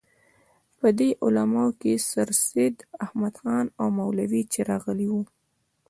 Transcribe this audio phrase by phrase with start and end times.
[0.79, 5.23] په دې علماوو کې سرسید احمد خان او مولوي چراغ علي وو.